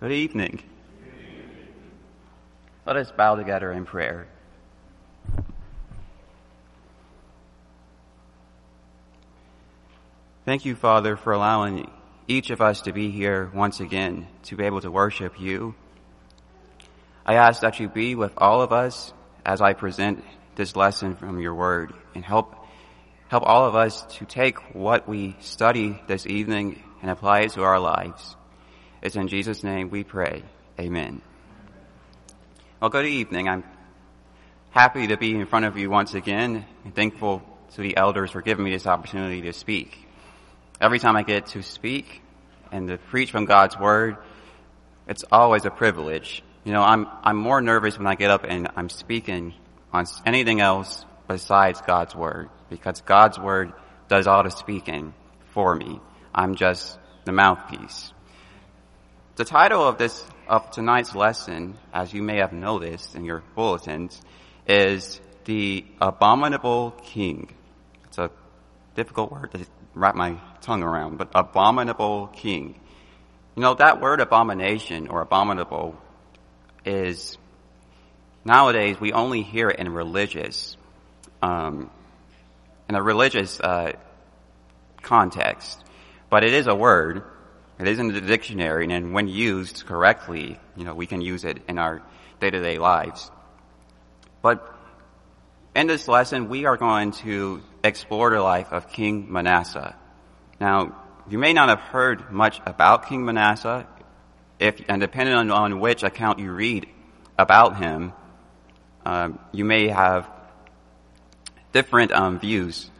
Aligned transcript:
Good 0.00 0.12
evening. 0.12 0.62
Let 2.86 2.94
us 2.94 3.10
bow 3.10 3.34
together 3.34 3.72
in 3.72 3.84
prayer. 3.84 4.28
Thank 10.44 10.64
you, 10.64 10.76
Father, 10.76 11.16
for 11.16 11.32
allowing 11.32 11.90
each 12.28 12.50
of 12.50 12.60
us 12.60 12.82
to 12.82 12.92
be 12.92 13.10
here 13.10 13.50
once 13.52 13.80
again 13.80 14.28
to 14.44 14.54
be 14.54 14.66
able 14.66 14.80
to 14.82 14.90
worship 14.90 15.40
you. 15.40 15.74
I 17.26 17.34
ask 17.34 17.62
that 17.62 17.80
you 17.80 17.88
be 17.88 18.14
with 18.14 18.34
all 18.38 18.62
of 18.62 18.72
us 18.72 19.12
as 19.44 19.60
I 19.60 19.72
present 19.72 20.24
this 20.54 20.76
lesson 20.76 21.16
from 21.16 21.40
your 21.40 21.56
word 21.56 21.92
and 22.14 22.24
help 22.24 22.54
help 23.26 23.42
all 23.42 23.66
of 23.66 23.74
us 23.74 24.06
to 24.18 24.24
take 24.26 24.58
what 24.76 25.08
we 25.08 25.34
study 25.40 26.00
this 26.06 26.24
evening 26.24 26.84
and 27.02 27.10
apply 27.10 27.40
it 27.40 27.50
to 27.54 27.64
our 27.64 27.80
lives. 27.80 28.36
It's 29.00 29.14
in 29.14 29.28
Jesus' 29.28 29.62
name 29.62 29.90
we 29.90 30.02
pray. 30.02 30.42
Amen. 30.78 31.22
Well, 32.80 32.90
good 32.90 33.06
evening. 33.06 33.48
I'm 33.48 33.62
happy 34.70 35.06
to 35.08 35.16
be 35.16 35.36
in 35.36 35.46
front 35.46 35.66
of 35.66 35.76
you 35.76 35.88
once 35.88 36.14
again 36.14 36.64
and 36.84 36.94
thankful 36.94 37.42
to 37.74 37.80
the 37.80 37.96
elders 37.96 38.32
for 38.32 38.42
giving 38.42 38.64
me 38.64 38.72
this 38.72 38.86
opportunity 38.86 39.42
to 39.42 39.52
speak. 39.52 39.96
Every 40.80 40.98
time 40.98 41.16
I 41.16 41.22
get 41.22 41.46
to 41.48 41.62
speak 41.62 42.22
and 42.72 42.88
to 42.88 42.98
preach 42.98 43.30
from 43.30 43.44
God's 43.44 43.78
Word, 43.78 44.16
it's 45.06 45.24
always 45.30 45.64
a 45.64 45.70
privilege. 45.70 46.42
You 46.64 46.72
know, 46.72 46.82
I'm, 46.82 47.06
I'm 47.22 47.36
more 47.36 47.60
nervous 47.60 47.96
when 47.98 48.08
I 48.08 48.16
get 48.16 48.30
up 48.30 48.44
and 48.48 48.68
I'm 48.74 48.88
speaking 48.88 49.54
on 49.92 50.06
anything 50.26 50.60
else 50.60 51.04
besides 51.28 51.80
God's 51.82 52.16
Word 52.16 52.48
because 52.68 53.00
God's 53.02 53.38
Word 53.38 53.72
does 54.08 54.26
all 54.26 54.42
the 54.42 54.50
speaking 54.50 55.14
for 55.52 55.74
me. 55.74 56.00
I'm 56.34 56.56
just 56.56 56.98
the 57.24 57.32
mouthpiece. 57.32 58.12
The 59.38 59.44
title 59.44 59.86
of 59.86 59.98
this, 59.98 60.24
of 60.48 60.72
tonight's 60.72 61.14
lesson, 61.14 61.78
as 61.94 62.12
you 62.12 62.24
may 62.24 62.38
have 62.38 62.52
noticed 62.52 63.14
in 63.14 63.24
your 63.24 63.44
bulletins, 63.54 64.20
is 64.66 65.20
The 65.44 65.84
Abominable 66.00 66.90
King. 67.04 67.48
It's 68.06 68.18
a 68.18 68.32
difficult 68.96 69.30
word 69.30 69.52
to 69.52 69.64
wrap 69.94 70.16
my 70.16 70.40
tongue 70.60 70.82
around, 70.82 71.18
but 71.18 71.30
abominable 71.36 72.26
king. 72.34 72.80
You 73.54 73.62
know, 73.62 73.74
that 73.74 74.00
word 74.00 74.20
abomination 74.20 75.06
or 75.06 75.20
abominable 75.20 75.96
is 76.84 77.38
nowadays 78.44 79.00
we 79.00 79.12
only 79.12 79.44
hear 79.44 79.68
it 79.68 79.78
in 79.78 79.88
religious, 79.92 80.76
um, 81.42 81.92
in 82.88 82.96
a 82.96 83.02
religious 83.04 83.60
uh, 83.60 83.92
context. 85.00 85.84
But 86.28 86.42
it 86.42 86.54
is 86.54 86.66
a 86.66 86.74
word. 86.74 87.22
It 87.78 87.86
is 87.86 87.98
in 87.98 88.08
the 88.08 88.20
dictionary, 88.20 88.92
and 88.92 89.12
when 89.12 89.28
used 89.28 89.86
correctly, 89.86 90.58
you 90.76 90.84
know, 90.84 90.94
we 90.94 91.06
can 91.06 91.20
use 91.20 91.44
it 91.44 91.62
in 91.68 91.78
our 91.78 92.02
day-to-day 92.40 92.78
lives. 92.78 93.30
But 94.42 94.66
in 95.76 95.86
this 95.86 96.08
lesson, 96.08 96.48
we 96.48 96.64
are 96.64 96.76
going 96.76 97.12
to 97.22 97.62
explore 97.84 98.30
the 98.30 98.40
life 98.40 98.72
of 98.72 98.90
King 98.90 99.32
Manasseh. 99.32 99.94
Now, 100.60 100.96
you 101.28 101.38
may 101.38 101.52
not 101.52 101.68
have 101.68 101.80
heard 101.80 102.32
much 102.32 102.60
about 102.66 103.08
King 103.08 103.24
Manasseh, 103.24 103.86
if, 104.58 104.80
and 104.88 105.00
depending 105.00 105.36
on, 105.36 105.50
on 105.52 105.78
which 105.78 106.02
account 106.02 106.40
you 106.40 106.50
read 106.50 106.88
about 107.38 107.76
him, 107.76 108.12
um, 109.04 109.38
you 109.52 109.64
may 109.64 109.86
have 109.88 110.28
different 111.72 112.10
um, 112.10 112.40
views 112.40 112.90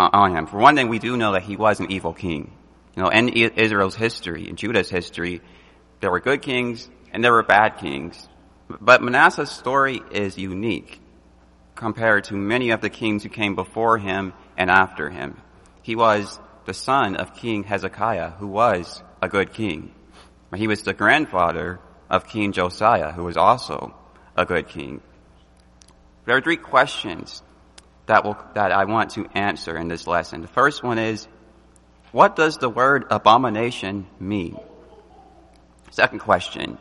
on 0.00 0.34
him. 0.34 0.46
For 0.46 0.56
one 0.56 0.76
thing, 0.76 0.88
we 0.88 0.98
do 0.98 1.16
know 1.16 1.32
that 1.32 1.42
he 1.42 1.56
was 1.56 1.78
an 1.80 1.92
evil 1.92 2.14
king. 2.14 2.52
You 2.96 3.02
know, 3.02 3.08
in 3.08 3.28
Israel's 3.28 3.96
history, 3.96 4.48
in 4.48 4.56
Judah's 4.56 4.88
history, 4.88 5.40
there 6.00 6.10
were 6.10 6.20
good 6.20 6.42
kings 6.42 6.88
and 7.12 7.22
there 7.22 7.32
were 7.32 7.42
bad 7.42 7.78
kings. 7.78 8.28
But 8.68 9.02
Manasseh's 9.02 9.50
story 9.50 10.00
is 10.10 10.38
unique 10.38 11.00
compared 11.74 12.24
to 12.24 12.34
many 12.34 12.70
of 12.70 12.80
the 12.80 12.90
kings 12.90 13.22
who 13.22 13.28
came 13.28 13.54
before 13.54 13.98
him 13.98 14.32
and 14.56 14.70
after 14.70 15.10
him. 15.10 15.40
He 15.82 15.96
was 15.96 16.38
the 16.66 16.74
son 16.74 17.16
of 17.16 17.34
King 17.34 17.64
Hezekiah, 17.64 18.30
who 18.30 18.46
was 18.46 19.02
a 19.20 19.28
good 19.28 19.52
king. 19.52 19.92
He 20.54 20.68
was 20.68 20.82
the 20.82 20.94
grandfather 20.94 21.80
of 22.08 22.28
King 22.28 22.52
Josiah, 22.52 23.12
who 23.12 23.24
was 23.24 23.36
also 23.36 23.94
a 24.36 24.46
good 24.46 24.68
king. 24.68 25.00
There 26.26 26.36
are 26.36 26.40
three 26.40 26.56
questions 26.56 27.42
that 28.06 28.24
will, 28.24 28.36
that 28.54 28.72
I 28.72 28.84
want 28.84 29.10
to 29.10 29.26
answer 29.34 29.76
in 29.76 29.88
this 29.88 30.06
lesson. 30.06 30.42
The 30.42 30.48
first 30.48 30.82
one 30.82 30.98
is, 30.98 31.26
what 32.14 32.36
does 32.36 32.58
the 32.58 32.68
word 32.68 33.06
abomination 33.10 34.06
mean? 34.20 34.56
Second 35.90 36.20
question, 36.20 36.78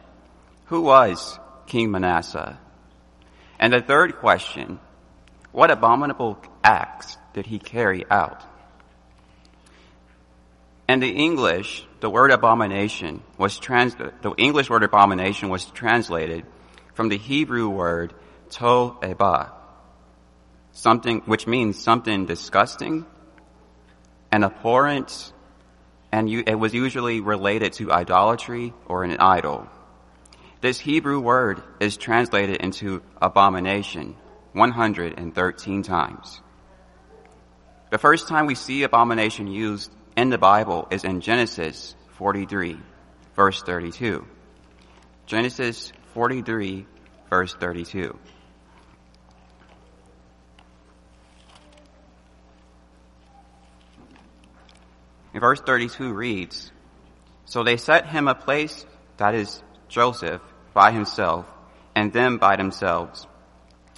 who 0.66 0.82
was 0.82 1.40
King 1.66 1.90
Manasseh? 1.90 2.60
And 3.60 3.74
the 3.74 3.82
third 3.82 4.18
question, 4.18 4.80
what 5.52 5.72
abominable 5.72 6.38
acts 6.64 7.18
did 7.34 7.48
he 7.48 7.58
carry 7.58 8.06
out? 8.12 8.44
And 10.88 11.02
the 11.02 11.10
English, 11.10 11.84
the 12.00 12.12
word 12.12 12.30
abomination 12.30 13.24
was 13.36 13.58
trans, 13.58 13.96
the 13.96 14.36
English 14.38 14.70
word 14.70 14.84
abomination 14.84 15.50
was 15.50 15.66
translated 15.66 16.46
from 16.94 17.10
the 17.10 17.18
Hebrew 17.18 17.70
word 17.70 18.14
to'eba, 18.52 19.50
something, 20.74 21.22
which 21.22 21.48
means 21.48 21.80
something 21.80 22.28
disgusting 22.28 23.08
and 24.34 24.44
abhorrent, 24.44 25.32
and 26.12 26.28
you, 26.28 26.44
it 26.48 26.56
was 26.56 26.74
usually 26.74 27.22
related 27.22 27.72
to 27.74 27.92
idolatry 27.92 28.74
or 28.88 29.04
an 29.04 29.16
idol. 29.20 29.68
This 30.60 30.80
Hebrew 30.80 31.20
word 31.20 31.62
is 31.80 31.98
translated 31.98 32.56
into 32.56 33.04
abomination 33.22 34.16
113 34.54 35.84
times. 35.84 36.42
The 37.92 38.00
first 38.00 38.28
time 38.28 38.48
we 38.48 38.56
see 38.56 38.82
abomination 38.82 39.46
used 39.46 39.92
in 40.18 40.32
the 40.32 40.40
Bible 40.40 40.88
is 40.90 41.04
in 41.04 41.22
Genesis 41.22 41.96
43, 42.18 42.80
verse 43.36 43.62
32. 43.62 44.26
Genesis 45.28 45.94
43, 46.16 46.88
verse 47.30 47.54
32. 47.54 48.18
In 55.34 55.40
verse 55.40 55.60
32 55.62 56.14
reads, 56.14 56.72
So 57.46 57.64
they 57.64 57.78
set 57.78 58.08
him 58.08 58.28
a 58.28 58.36
place, 58.36 58.86
that 59.18 59.34
is 59.36 59.62
Joseph, 59.90 60.42
by 60.74 60.92
himself, 60.92 61.46
and 61.96 62.14
them 62.14 62.38
by 62.38 62.56
themselves. 62.56 63.28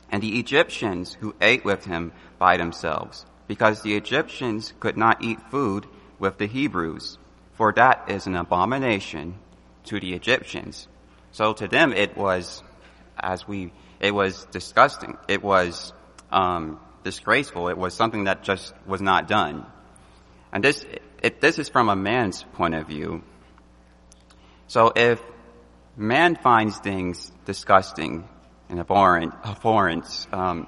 And 0.09 0.22
the 0.22 0.40
Egyptians 0.40 1.13
who 1.13 1.35
ate 1.41 1.66
with 1.66 1.85
him 1.85 2.13
by 2.40 2.57
themselves, 2.57 3.25
because 3.47 3.81
the 3.81 3.95
Egyptians 3.95 4.74
could 4.79 4.97
not 4.97 5.24
eat 5.24 5.40
food 5.51 5.85
with 6.19 6.38
the 6.38 6.47
Hebrews, 6.47 7.18
for 7.53 7.74
that 7.74 8.09
is 8.09 8.28
an 8.28 8.35
abomination 8.35 9.35
to 9.85 10.00
the 10.00 10.13
Egyptians. 10.13 10.88
So 11.31 11.53
to 11.53 11.68
them 11.68 11.91
it 11.91 12.16
was, 12.16 12.63
as 13.19 13.47
we, 13.47 13.74
it 14.00 14.13
was 14.13 14.45
disgusting. 14.51 15.18
It 15.28 15.44
was 15.44 15.94
um, 16.31 16.79
disgraceful. 17.03 17.68
It 17.69 17.78
was 17.78 17.94
something 17.94 18.25
that 18.25 18.44
just 18.44 18.74
was 18.85 19.01
not 19.01 19.28
done. 19.28 19.66
And 20.51 20.63
this, 20.63 20.85
it, 21.25 21.41
this 21.41 21.58
is 21.58 21.69
from 21.69 21.90
a 21.90 21.96
man's 21.96 22.44
point 22.53 22.75
of 22.75 22.88
view. 22.88 23.24
So 24.68 24.91
if 24.96 25.19
man 25.97 26.36
finds 26.36 26.78
things 26.78 27.31
disgusting 27.46 28.30
and 28.69 28.80
abhorrent, 28.80 29.34
abhorrent 29.44 30.06
um, 30.31 30.68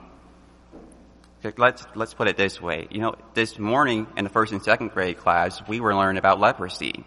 let's 1.58 1.86
let's 1.94 2.16
put 2.16 2.28
it 2.28 2.38
this 2.38 2.60
way. 2.60 2.88
You 2.90 3.02
know, 3.02 3.16
this 3.36 3.60
morning 3.60 4.08
in 4.18 4.24
the 4.24 4.32
first 4.32 4.52
and 4.52 4.64
second 4.64 4.92
grade 4.92 5.18
class, 5.18 5.62
we 5.68 5.80
were 5.80 5.94
learning 5.96 6.18
about 6.18 6.40
leprosy, 6.40 7.06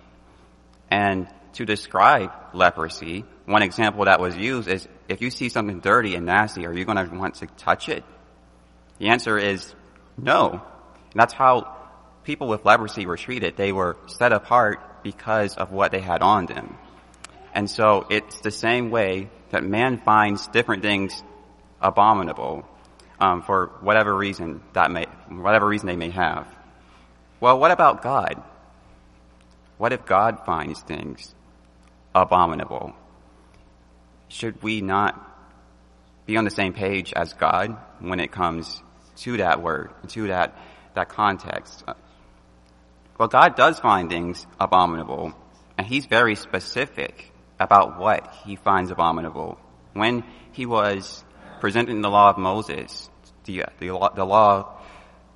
and 0.89 1.27
to 1.55 1.65
describe 1.65 2.31
leprosy, 2.55 3.25
one 3.47 3.63
example 3.63 4.05
that 4.05 4.21
was 4.21 4.37
used 4.37 4.69
is 4.69 4.87
if 5.09 5.21
you 5.21 5.31
see 5.31 5.49
something 5.49 5.81
dirty 5.81 6.15
and 6.15 6.25
nasty, 6.25 6.67
are 6.67 6.73
you 6.73 6.85
going 6.85 7.05
to 7.05 7.13
want 7.17 7.35
to 7.37 7.47
touch 7.47 7.89
it? 7.89 8.05
The 8.99 9.09
answer 9.09 9.37
is 9.37 9.75
no. 10.17 10.51
And 10.53 11.21
that's 11.21 11.35
how 11.35 11.80
people 12.25 12.49
with 12.49 12.65
leprosy 12.65 13.07
were 13.07 13.17
treated. 13.17 13.57
They 13.57 13.73
were 13.73 13.97
set 14.07 14.33
apart 14.33 15.03
because 15.03 15.57
of 15.57 15.73
what 15.73 15.93
they 15.93 16.01
had 16.01 16.23
on 16.23 16.47
them. 16.47 16.77
And 17.55 17.69
so 17.69 18.07
it's 18.11 18.41
the 18.41 18.51
same 18.51 18.91
way 18.91 19.29
that 19.51 19.65
man 19.65 19.99
finds 19.99 20.47
different 20.49 20.83
things 20.83 21.23
abominable 21.81 22.69
um, 23.19 23.43
for 23.43 23.73
whatever 23.81 24.15
reason 24.15 24.63
that 24.73 24.91
may, 24.91 25.07
whatever 25.29 25.67
reason 25.67 25.87
they 25.87 25.97
may 25.97 26.11
have. 26.11 26.47
Well, 27.41 27.59
what 27.59 27.71
about 27.71 28.03
God? 28.03 28.43
What 29.79 29.93
if 29.93 30.05
God 30.05 30.45
finds 30.45 30.81
things 30.81 31.35
abominable? 32.15 32.93
Should 34.29 34.63
we 34.63 34.81
not 34.81 35.27
be 36.27 36.37
on 36.37 36.45
the 36.45 36.51
same 36.51 36.73
page 36.73 37.13
as 37.15 37.33
God 37.33 37.77
when 37.99 38.21
it 38.21 38.31
comes 38.31 38.83
to 39.17 39.39
that 39.39 39.63
word, 39.63 39.91
to 40.09 40.29
that, 40.29 40.57
that 40.95 41.09
context? 41.09 41.83
Well, 43.21 43.29
God 43.29 43.55
does 43.55 43.79
find 43.79 44.09
things 44.09 44.47
abominable, 44.59 45.35
and 45.77 45.87
He's 45.87 46.07
very 46.07 46.37
specific 46.37 47.31
about 47.59 47.99
what 47.99 48.35
he 48.47 48.57
finds 48.57 48.91
abominable. 48.91 49.59
When 49.93 50.25
he 50.53 50.65
was 50.65 51.23
presenting 51.61 52.01
the 52.01 52.09
law 52.09 52.31
of 52.31 52.39
Moses, 52.39 53.11
the, 53.45 53.65
the, 53.79 53.91
law, 53.91 54.09
the 54.15 54.25
law 54.25 54.81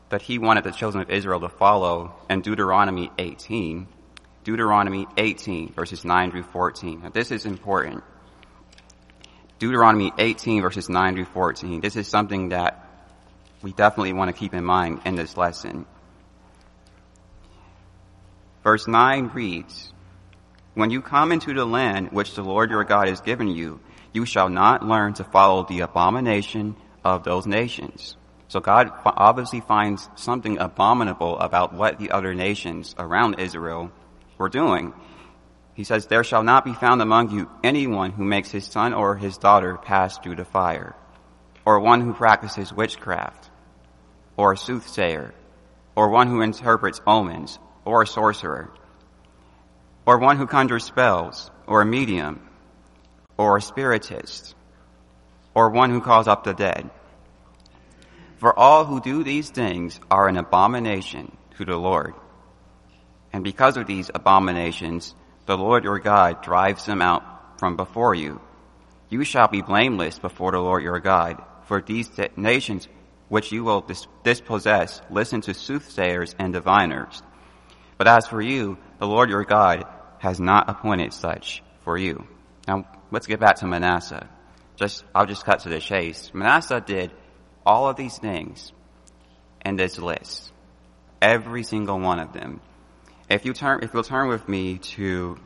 that 0.08 0.22
he 0.22 0.38
wanted 0.38 0.64
the 0.64 0.70
children 0.70 1.02
of 1.02 1.10
Israel 1.10 1.40
to 1.40 1.50
follow 1.50 2.14
in 2.31 2.40
Deuteronomy 2.40 3.10
18, 3.19 3.86
Deuteronomy 4.44 5.06
18 5.19 5.75
verses 5.75 6.06
9 6.06 6.31
through 6.31 6.44
14. 6.44 7.02
Now 7.02 7.10
this 7.10 7.31
is 7.31 7.44
important. 7.44 8.02
Deuteronomy 9.58 10.10
18 10.16 10.62
verses 10.62 10.88
9 10.88 11.16
through 11.16 11.26
14. 11.26 11.82
This 11.82 11.96
is 11.96 12.08
something 12.08 12.48
that 12.48 12.88
we 13.60 13.75
definitely 13.75 14.14
want 14.14 14.34
to 14.34 14.38
keep 14.38 14.54
in 14.54 14.64
mind 14.64 15.02
in 15.04 15.16
this 15.16 15.36
lesson. 15.36 15.84
Verse 18.64 18.88
9 18.88 19.31
reads, 19.34 19.93
When 20.72 20.90
you 20.90 21.02
come 21.02 21.32
into 21.32 21.52
the 21.52 21.66
land 21.66 22.12
which 22.12 22.34
the 22.34 22.43
Lord 22.43 22.70
your 22.70 22.82
God 22.82 23.08
has 23.08 23.20
given 23.20 23.49
you, 23.49 23.78
you 24.14 24.25
shall 24.25 24.49
not 24.49 24.82
learn 24.82 25.12
to 25.14 25.25
follow 25.25 25.64
the 25.64 25.81
abomination 25.81 26.75
of 27.05 27.25
those 27.25 27.46
nations. 27.46 28.16
So 28.49 28.61
God 28.61 28.90
obviously 29.05 29.61
finds 29.61 30.08
something 30.14 30.58
abominable 30.58 31.38
about 31.38 31.75
what 31.75 31.99
the 31.99 32.11
other 32.11 32.34
nations 32.34 32.94
around 32.99 33.38
Israel 33.38 33.90
were 34.38 34.49
doing. 34.49 34.94
He 35.75 35.84
says, 35.84 36.06
There 36.06 36.25
shall 36.25 36.43
not 36.43 36.64
be 36.64 36.72
found 36.72 37.02
among 37.02 37.32
you 37.32 37.50
anyone 37.62 38.12
who 38.12 38.25
makes 38.25 38.50
his 38.50 38.64
son 38.64 38.94
or 38.94 39.17
his 39.17 39.37
daughter 39.37 39.76
pass 39.76 40.19
through 40.19 40.37
the 40.37 40.44
fire, 40.46 40.94
or 41.67 41.81
one 41.81 42.00
who 42.00 42.14
practices 42.14 42.72
witchcraft, 42.72 43.50
or 44.38 44.52
a 44.52 44.56
soothsayer, 44.56 45.34
or 45.96 46.08
one 46.08 46.28
who 46.28 46.40
interprets 46.40 47.02
omens, 47.06 47.58
or 47.84 48.02
a 48.02 48.06
sorcerer, 48.06 48.70
or 50.06 50.19
one 50.19 50.36
who 50.36 50.46
conjures 50.46 50.84
spells, 50.84 51.50
or 51.66 51.82
a 51.82 51.86
medium, 51.86 52.46
or 53.36 53.56
a 53.56 53.62
spiritist, 53.62 54.54
or 55.54 55.70
one 55.70 55.90
who 55.90 56.00
calls 56.00 56.28
up 56.28 56.44
the 56.44 56.52
dead. 56.52 56.90
For 58.36 58.58
all 58.58 58.84
who 58.84 59.00
do 59.00 59.25
these 59.25 59.50
things 59.50 59.98
are 60.10 60.28
an 60.28 60.36
abomination 60.36 61.36
to 61.56 61.64
the 61.64 61.76
Lord. 61.76 62.14
And 63.32 63.42
because 63.42 63.76
of 63.76 63.86
these 63.86 64.10
abominations, 64.14 65.14
the 65.46 65.56
Lord 65.56 65.84
your 65.84 65.98
God 65.98 66.42
drives 66.42 66.84
them 66.86 67.02
out 67.02 67.58
from 67.58 67.76
before 67.76 68.14
you. 68.14 68.40
You 69.08 69.25
shall 69.25 69.48
be 69.48 69.62
blameless 69.62 70.19
before 70.19 70.52
the 70.52 70.58
Lord 70.58 70.82
your 70.82 71.00
God, 71.00 71.42
for 71.64 71.81
these 71.81 72.10
nations 72.36 72.88
which 73.28 73.52
you 73.52 73.64
will 73.64 73.84
dispossess, 74.22 75.00
listen 75.10 75.40
to 75.42 75.54
soothsayers 75.54 76.34
and 76.38 76.52
diviners. 76.52 77.22
But 77.96 78.08
as 78.08 78.26
for 78.26 78.41
you, 78.41 78.79
the 78.99 79.06
Lord 79.06 79.31
your 79.31 79.44
God 79.44 79.85
has 80.19 80.41
not 80.41 80.69
appointed 80.69 81.12
such 81.12 81.62
for 81.81 81.96
you. 81.96 82.26
Now, 82.67 82.87
let's 83.11 83.26
get 83.26 83.41
back 83.41 83.56
to 83.56 83.67
Manasseh. 83.67 84.29
Just, 84.76 85.05
I'll 85.14 85.26
just 85.26 85.44
cut 85.44 85.61
to 85.61 85.69
the 85.69 85.81
chase. 85.81 86.32
Manasseh 86.35 86.81
did 86.81 87.12
all 87.64 87.88
of 87.88 87.96
these 87.96 88.19
things 88.19 88.73
in 89.64 89.76
this 89.76 89.99
list. 89.99 90.52
Every 91.23 91.62
single 91.62 92.00
one 92.00 92.19
of 92.19 92.32
them. 92.32 92.61
If 93.31 93.44
you 93.44 93.52
turn, 93.52 93.81
if 93.82 93.94
you'll 93.94 94.02
turn 94.02 94.29
with 94.29 94.49
me 94.49 94.79
to 94.79 95.38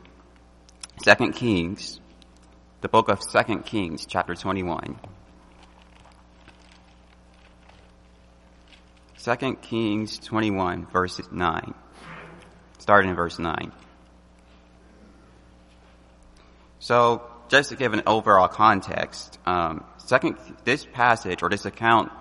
Second 1.03 1.33
Kings, 1.33 1.99
the 2.81 2.89
book 2.89 3.09
of 3.09 3.21
Second 3.21 3.65
Kings, 3.65 4.05
chapter 4.05 4.35
21. 4.35 4.99
2 9.23 9.55
Kings 9.61 10.17
21, 10.19 10.87
verse 10.87 11.21
9. 11.31 11.73
Starting 12.79 13.09
in 13.09 13.15
verse 13.15 13.39
9. 13.39 13.71
So, 16.79 17.23
just 17.49 17.69
to 17.69 17.75
give 17.75 17.93
an 17.93 18.03
overall 18.07 18.47
context, 18.47 19.37
um, 19.45 19.83
second, 19.97 20.37
this 20.63 20.85
passage 20.85 21.43
or 21.43 21.49
this 21.49 21.65
account 21.65 22.11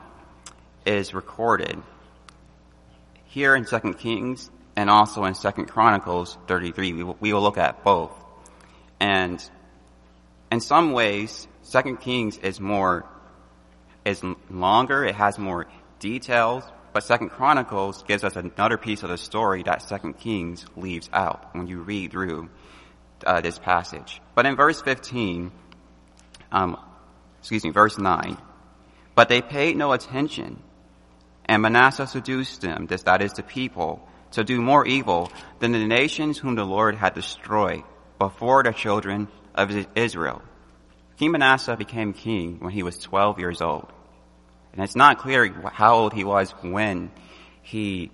is 0.85 1.15
recorded 1.15 1.81
here 3.27 3.55
in 3.55 3.65
2 3.65 3.95
Kings 3.95 4.51
and 4.75 4.91
also 4.91 5.25
in 5.25 5.35
2 5.35 5.51
Chronicles 5.67 6.37
33. 6.47 6.93
We 6.93 7.03
will, 7.03 7.17
we 7.21 7.33
will 7.33 7.43
look 7.43 7.59
at 7.59 7.85
both. 7.85 8.13
And 9.01 9.43
in 10.51 10.61
some 10.61 10.93
ways, 10.93 11.47
2 11.71 11.97
Kings 11.97 12.39
is 12.39 12.59
more, 12.59 13.05
is 14.05 14.23
longer, 14.51 15.05
it 15.05 15.15
has 15.15 15.39
more 15.39 15.67
details, 16.01 16.65
but 16.99 17.05
Second 17.05 17.29
Chronicles 17.29 18.03
gives 18.03 18.25
us 18.25 18.35
another 18.35 18.77
piece 18.77 19.05
of 19.05 19.11
the 19.11 19.17
story 19.17 19.63
that 19.63 19.83
Second 19.83 20.15
Kings 20.15 20.67
leaves 20.75 21.09
out 21.13 21.55
when 21.55 21.69
you 21.69 21.79
read 21.79 22.11
through 22.11 22.49
uh, 23.25 23.41
this 23.41 23.57
passage. 23.57 24.21
But 24.35 24.47
in 24.47 24.57
verse 24.57 24.83
15, 24.83 25.53
um, 26.51 26.77
excuse 27.39 27.63
me, 27.63 27.71
verse 27.71 27.99
9, 27.99 28.37
but 29.15 29.29
they 29.29 29.41
paid 29.41 29.77
no 29.77 29.93
attention, 29.93 30.61
and 31.45 31.63
Manasseh 31.63 32.09
seduced 32.09 32.63
them, 32.63 32.87
this, 32.87 33.05
that 33.05 33.23
is 33.23 33.35
the 33.35 33.45
people, 33.45 34.05
to 34.33 34.43
do 34.43 34.61
more 34.61 34.85
evil 34.85 35.31
than 35.61 35.71
the 35.71 35.87
nations 35.87 36.37
whom 36.37 36.57
the 36.57 36.65
Lord 36.65 36.97
had 36.97 37.15
destroyed 37.15 37.85
before 38.19 38.65
the 38.65 38.73
children 38.73 39.29
of 39.55 39.87
Israel. 39.95 40.43
King 41.17 41.31
Manasseh 41.31 41.77
became 41.77 42.13
king 42.13 42.59
when 42.59 42.73
he 42.73 42.83
was 42.83 42.99
12 42.99 43.39
years 43.39 43.63
old. 43.63 43.93
And 44.73 44.83
it's 44.83 44.97
not 44.97 45.19
clear 45.19 45.51
how 45.73 45.97
old 45.97 46.13
he 46.13 46.25
was 46.25 46.51
when 46.63 47.11
he, 47.63 48.11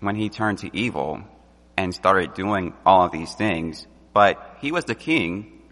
when 0.00 0.16
he 0.16 0.28
turned 0.28 0.58
to 0.58 0.76
evil 0.76 1.22
and 1.76 1.94
started 1.94 2.34
doing 2.34 2.74
all 2.84 3.06
of 3.06 3.12
these 3.12 3.34
things. 3.34 3.86
But 4.12 4.58
he 4.60 4.72
was 4.72 4.84
the 4.84 4.94
king. 4.94 5.62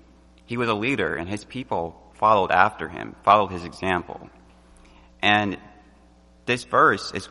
He 0.47 0.57
was 0.57 0.69
a 0.69 0.75
leader 0.75 1.15
and 1.15 1.29
his 1.29 1.45
people 1.45 2.01
followed 2.15 2.51
after 2.51 2.89
him, 2.89 3.17
followed 3.23 3.49
his 3.49 3.65
example. 3.65 4.29
And 5.23 5.59
this 6.47 6.65
verse 6.65 7.13
is 7.13 7.29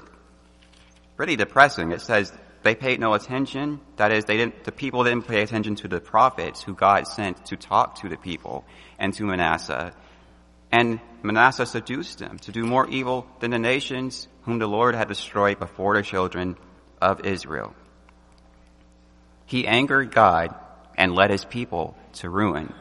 pretty 1.15 1.35
depressing. 1.35 1.91
It 1.91 2.01
says 2.01 2.31
they 2.63 2.75
paid 2.75 2.99
no 2.99 3.13
attention. 3.13 3.79
That 3.97 4.11
is, 4.11 4.25
they 4.25 4.37
didn't, 4.37 4.63
the 4.63 4.71
people 4.71 5.03
didn't 5.03 5.27
pay 5.27 5.41
attention 5.41 5.75
to 5.75 5.87
the 5.87 5.99
prophets 5.99 6.63
who 6.63 6.73
God 6.73 7.07
sent 7.07 7.45
to 7.47 7.57
talk 7.57 7.95
to 8.01 8.09
the 8.09 8.17
people 8.17 8.65
and 8.97 9.13
to 9.13 9.23
Manasseh. 9.23 9.93
And 10.71 10.99
Manasseh 11.23 11.65
seduced 11.65 12.19
them 12.19 12.37
to 12.39 12.51
do 12.51 12.63
more 12.63 12.87
evil 12.87 13.27
than 13.39 13.51
the 13.51 13.59
nations 13.59 14.27
whom 14.43 14.59
the 14.59 14.67
Lord 14.67 14.95
had 14.95 15.07
destroyed 15.07 15.59
before 15.59 15.95
the 15.95 16.03
children 16.03 16.57
of 17.01 17.25
Israel. 17.25 17.73
He 19.45 19.67
angered 19.67 20.13
God 20.13 20.53
and 20.95 21.15
led 21.15 21.31
his 21.31 21.45
people 21.45 21.97
to 22.13 22.29
ruin. 22.29 22.73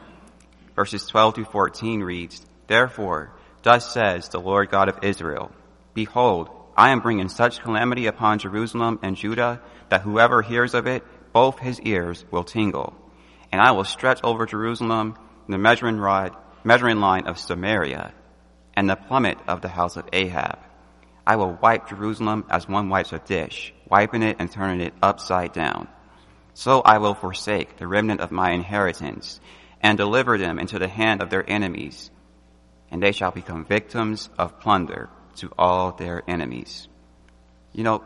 Verses 0.75 1.05
12 1.07 1.35
to 1.35 1.45
14 1.45 2.01
reads, 2.01 2.45
Therefore, 2.67 3.33
thus 3.63 3.91
says 3.91 4.29
the 4.29 4.39
Lord 4.39 4.69
God 4.69 4.87
of 4.87 5.03
Israel, 5.03 5.51
Behold, 5.93 6.49
I 6.77 6.91
am 6.91 7.01
bringing 7.01 7.27
such 7.27 7.59
calamity 7.59 8.05
upon 8.05 8.39
Jerusalem 8.39 8.99
and 9.01 9.15
Judah 9.15 9.61
that 9.89 10.01
whoever 10.01 10.41
hears 10.41 10.73
of 10.73 10.87
it, 10.87 11.03
both 11.33 11.59
his 11.59 11.81
ears 11.81 12.23
will 12.31 12.43
tingle. 12.43 12.93
And 13.51 13.59
I 13.59 13.71
will 13.71 13.83
stretch 13.83 14.21
over 14.23 14.45
Jerusalem 14.45 15.17
the 15.47 15.57
measuring 15.57 15.97
rod 15.97 16.35
measuring 16.63 16.99
line 16.99 17.27
of 17.27 17.39
Samaria 17.39 18.13
and 18.75 18.89
the 18.89 18.95
plummet 18.95 19.37
of 19.47 19.61
the 19.61 19.67
house 19.67 19.97
of 19.97 20.07
Ahab. 20.13 20.59
I 21.25 21.35
will 21.35 21.57
wipe 21.61 21.89
Jerusalem 21.89 22.45
as 22.49 22.67
one 22.67 22.89
wipes 22.89 23.13
a 23.13 23.19
dish, 23.19 23.73
wiping 23.87 24.23
it 24.23 24.37
and 24.39 24.51
turning 24.51 24.81
it 24.81 24.93
upside 25.01 25.53
down. 25.53 25.87
So 26.53 26.81
I 26.81 26.97
will 26.97 27.13
forsake 27.13 27.77
the 27.77 27.87
remnant 27.87 28.21
of 28.21 28.31
my 28.31 28.51
inheritance 28.51 29.39
and 29.81 29.97
deliver 29.97 30.37
them 30.37 30.59
into 30.59 30.79
the 30.79 30.87
hand 30.87 31.21
of 31.21 31.29
their 31.29 31.47
enemies, 31.49 32.09
and 32.91 33.01
they 33.01 33.11
shall 33.11 33.31
become 33.31 33.65
victims 33.65 34.29
of 34.37 34.59
plunder 34.59 35.09
to 35.37 35.51
all 35.57 35.91
their 35.91 36.23
enemies. 36.27 36.87
You 37.73 37.83
know, 37.83 38.03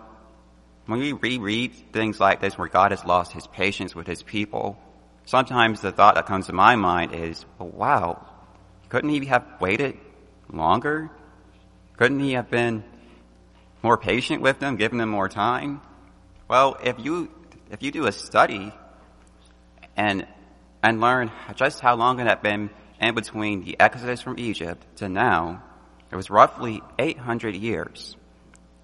when 0.86 1.00
we 1.00 1.13
reread 1.13 1.74
things 1.93 2.19
like 2.19 2.41
this 2.41 2.57
where 2.57 2.67
God 2.67 2.91
has 2.91 3.05
lost 3.05 3.31
his 3.31 3.48
patience 3.48 3.95
with 3.95 4.05
his 4.05 4.22
people, 4.22 4.77
sometimes 5.25 5.81
the 5.81 5.91
thought 5.91 6.15
that 6.15 6.25
comes 6.25 6.48
to 6.48 6.53
my 6.53 6.75
mind 6.75 7.13
is, 7.13 7.45
wow, 7.57 8.27
couldn't 8.93 9.09
he 9.09 9.25
have 9.25 9.43
waited 9.59 9.97
longer? 10.51 11.09
Couldn't 11.97 12.19
he 12.19 12.33
have 12.33 12.51
been 12.51 12.83
more 13.81 13.97
patient 13.97 14.43
with 14.43 14.59
them, 14.59 14.75
given 14.75 15.00
them 15.00 15.09
more 15.09 15.27
time? 15.27 15.81
Well, 16.47 16.77
if 16.83 17.03
you, 17.03 17.31
if 17.71 17.81
you 17.81 17.89
do 17.89 18.05
a 18.05 18.12
study 18.12 18.71
and, 19.97 20.27
and 20.83 21.01
learn 21.01 21.31
just 21.55 21.79
how 21.79 21.95
long 21.95 22.19
it 22.19 22.27
had 22.27 22.43
been 22.43 22.69
in 23.01 23.15
between 23.15 23.63
the 23.63 23.79
exodus 23.79 24.21
from 24.21 24.38
Egypt 24.38 24.85
to 24.97 25.09
now, 25.09 25.63
it 26.12 26.15
was 26.15 26.29
roughly 26.29 26.83
800 27.00 27.55
years. 27.55 28.15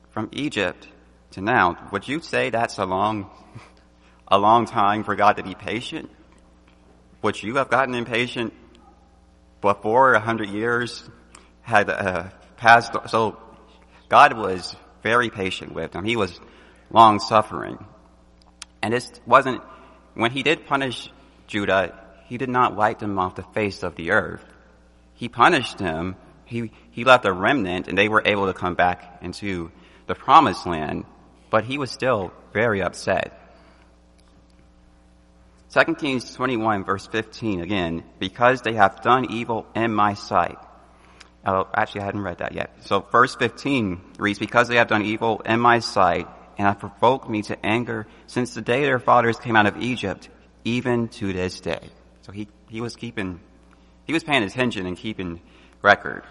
From 0.10 0.30
Egypt 0.32 0.88
to 1.34 1.42
now, 1.42 1.88
would 1.92 2.08
you 2.08 2.20
say 2.20 2.50
that's 2.50 2.80
a 2.80 2.86
long, 2.86 3.30
a 4.28 4.40
long 4.40 4.66
time 4.66 5.04
for 5.04 5.16
God 5.16 5.38
to 5.38 5.44
be 5.44 5.54
patient? 5.54 6.10
Would 7.22 7.44
you 7.44 7.58
have 7.58 7.70
gotten 7.70 7.94
impatient 7.94 8.54
before 9.62 10.14
a 10.14 10.20
hundred 10.20 10.50
years 10.50 11.08
had 11.62 11.90
uh, 11.90 12.30
passed. 12.58 12.94
So 13.08 13.38
God 14.08 14.38
was 14.38 14.76
very 15.04 15.30
patient 15.30 15.74
with 15.74 15.92
them. 15.92 16.06
He 16.06 16.16
was 16.16 16.40
long 16.92 17.20
suffering. 17.20 17.86
And 18.82 18.94
this 18.94 19.12
wasn't, 19.26 19.62
when 20.14 20.32
he 20.32 20.44
did 20.44 20.66
punish 20.66 21.10
Judah, 21.48 21.98
he 22.28 22.38
did 22.38 22.50
not 22.50 22.76
wipe 22.76 23.00
them 23.00 23.18
off 23.20 23.36
the 23.36 23.44
face 23.44 23.84
of 23.84 23.96
the 23.96 24.12
earth. 24.12 24.44
He 25.16 25.30
punished 25.30 25.78
them. 25.78 26.16
He, 26.46 26.72
he 26.92 27.04
left 27.04 27.26
a 27.26 27.34
remnant 27.34 27.88
and 27.88 27.98
they 27.98 28.08
were 28.08 28.24
able 28.26 28.48
to 28.48 28.54
come 28.54 28.76
back 28.76 29.20
into 29.22 29.72
the 30.08 30.16
promised 30.16 30.66
land, 30.66 31.06
but 31.50 31.64
he 31.64 31.78
was 31.78 31.92
still 31.92 32.32
very 32.54 32.82
upset. 32.82 33.39
2 35.72 35.96
Kings 35.96 36.34
21 36.34 36.84
verse 36.84 37.06
15 37.08 37.62
again, 37.62 38.04
because 38.18 38.62
they 38.62 38.74
have 38.74 39.02
done 39.02 39.32
evil 39.32 39.68
in 39.76 39.94
my 39.94 40.16
sight. 40.16 40.58
Oh, 41.46 41.68
actually 41.74 42.02
I 42.02 42.06
hadn't 42.06 42.24
read 42.24 42.40
that 42.40 42.54
yet. 42.54 42.72
So 42.86 43.02
verse 43.02 43.36
15 43.36 44.16
reads, 44.18 44.40
because 44.40 44.68
they 44.68 44.78
have 44.78 44.88
done 44.88 45.04
evil 45.04 45.42
in 45.46 45.60
my 45.60 45.80
sight 45.80 46.28
and 46.58 46.68
have 46.68 46.80
provoked 46.80 47.30
me 47.30 47.44
to 47.44 47.66
anger 47.66 48.08
since 48.26 48.56
the 48.56 48.62
day 48.62 48.82
their 48.82 49.00
fathers 49.00 49.38
came 49.40 49.56
out 49.56 49.68
of 49.68 49.78
Egypt, 49.78 50.30
even 50.64 51.08
to 51.08 51.34
this 51.34 51.60
day. 51.60 51.90
So 52.24 52.32
he, 52.32 52.48
he 52.68 52.82
was 52.82 52.96
keeping, 52.96 53.40
he 54.06 54.14
was 54.14 54.24
paying 54.24 54.44
attention 54.44 54.88
and 54.88 54.98
keeping 54.98 55.40
record. 55.84 56.24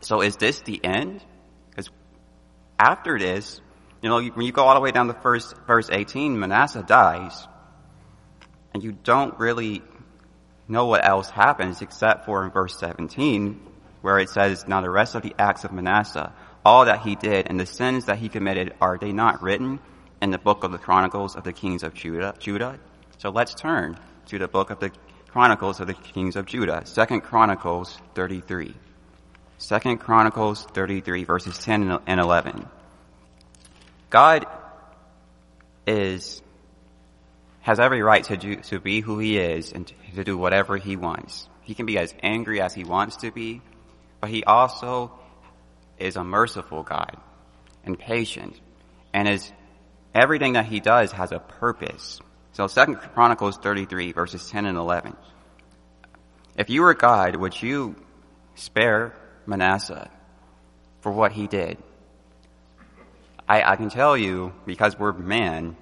So 0.00 0.22
is 0.22 0.36
this 0.36 0.60
the 0.60 0.84
end? 0.84 1.22
Because 1.70 1.88
after 2.80 3.16
this, 3.16 3.60
you 4.02 4.08
know, 4.08 4.20
when 4.20 4.44
you 4.44 4.52
go 4.52 4.64
all 4.64 4.74
the 4.74 4.80
way 4.80 4.90
down 4.90 5.06
to 5.06 5.14
first, 5.14 5.56
verse 5.68 5.88
18, 5.90 6.38
Manasseh 6.38 6.84
dies 6.86 7.46
and 8.72 8.82
you 8.82 8.92
don't 8.92 9.38
really 9.38 9.82
know 10.68 10.86
what 10.86 11.06
else 11.06 11.30
happens 11.30 11.82
except 11.82 12.26
for 12.26 12.44
in 12.44 12.50
verse 12.50 12.78
17 12.78 13.60
where 14.02 14.18
it 14.18 14.30
says, 14.30 14.66
Now 14.68 14.80
the 14.80 14.90
rest 14.90 15.14
of 15.14 15.22
the 15.22 15.34
acts 15.38 15.64
of 15.64 15.72
Manasseh, 15.72 16.32
all 16.64 16.84
that 16.84 17.00
he 17.00 17.16
did 17.16 17.46
and 17.48 17.58
the 17.58 17.66
sins 17.66 18.06
that 18.06 18.18
he 18.18 18.28
committed, 18.28 18.74
are 18.80 18.98
they 18.98 19.12
not 19.12 19.42
written 19.42 19.80
in 20.20 20.30
the 20.30 20.38
book 20.38 20.64
of 20.64 20.72
the 20.72 20.78
Chronicles 20.78 21.36
of 21.36 21.44
the 21.44 21.52
Kings 21.52 21.82
of 21.82 21.94
Judah? 21.94 22.34
Judah? 22.38 22.78
So 23.18 23.30
let's 23.30 23.54
turn 23.54 23.98
to 24.26 24.38
the 24.38 24.48
book 24.48 24.70
of 24.70 24.80
the 24.80 24.92
Chronicles 25.28 25.80
of 25.80 25.86
the 25.86 25.94
Kings 25.94 26.36
of 26.36 26.46
Judah, 26.46 26.82
Second 26.84 27.20
Chronicles 27.22 27.98
33. 28.14 28.74
Second 29.58 29.98
Chronicles 29.98 30.64
33 30.72 31.24
verses 31.24 31.58
10 31.58 31.98
and 32.06 32.20
11. 32.20 32.68
God 34.10 34.46
is 35.86 36.40
has 37.60 37.80
every 37.80 38.02
right 38.02 38.24
to 38.24 38.36
do, 38.36 38.56
to 38.56 38.80
be 38.80 39.00
who 39.00 39.18
he 39.18 39.38
is 39.38 39.72
and 39.72 39.92
to 40.14 40.24
do 40.24 40.36
whatever 40.36 40.76
he 40.76 40.96
wants. 40.96 41.48
He 41.62 41.74
can 41.74 41.86
be 41.86 41.98
as 41.98 42.14
angry 42.22 42.60
as 42.60 42.74
he 42.74 42.84
wants 42.84 43.16
to 43.16 43.30
be, 43.30 43.60
but 44.20 44.30
he 44.30 44.44
also 44.44 45.12
is 45.98 46.16
a 46.16 46.24
merciful 46.24 46.82
God 46.82 47.16
and 47.84 47.98
patient 47.98 48.58
and 49.12 49.28
is 49.28 49.52
everything 50.14 50.54
that 50.54 50.66
he 50.66 50.80
does 50.80 51.12
has 51.12 51.32
a 51.32 51.38
purpose. 51.38 52.20
So 52.52 52.66
Second 52.66 52.96
Chronicles 52.96 53.56
33 53.58 54.12
verses 54.12 54.48
10 54.50 54.66
and 54.66 54.78
11. 54.78 55.16
If 56.56 56.70
you 56.70 56.82
were 56.82 56.94
God, 56.94 57.36
would 57.36 57.60
you 57.60 57.94
spare 58.54 59.14
Manasseh 59.46 60.10
for 61.00 61.12
what 61.12 61.32
he 61.32 61.46
did? 61.46 61.78
I, 63.48 63.62
I 63.62 63.76
can 63.76 63.88
tell 63.88 64.16
you, 64.16 64.52
because 64.66 64.98
we're 64.98 65.12
men, 65.12 65.76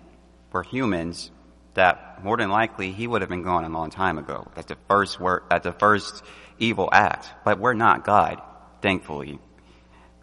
we're 0.53 0.63
humans, 0.63 1.31
that 1.77 2.23
more 2.23 2.37
than 2.37 2.51
likely 2.51 2.93
he 2.93 3.07
would 3.07 3.23
have 3.23 3.31
been 3.31 3.43
gone 3.43 3.65
a 3.65 3.69
long 3.69 3.91
time 3.91 4.19
ago 4.19 4.49
at 4.57 4.67
the 4.67 4.77
first 4.89 5.21
work, 5.21 5.45
at 5.51 5.63
the 5.63 5.73
first 5.73 6.23
evil 6.59 6.89
act. 6.93 7.33
But 7.45 7.59
we're 7.59 7.75
not 7.75 8.05
God, 8.05 8.43
thankfully. 8.83 9.39